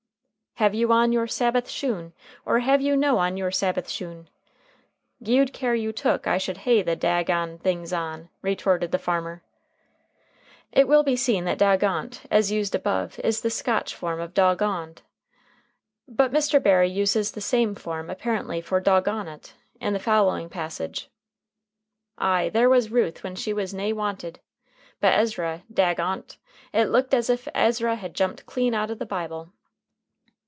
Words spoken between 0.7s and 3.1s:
you on your Sabbath shoon or have you